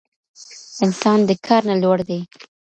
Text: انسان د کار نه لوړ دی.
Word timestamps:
انسان 0.85 1.19
د 1.27 1.31
کار 1.45 1.61
نه 1.69 1.75
لوړ 1.83 1.97
دی. 2.09 2.19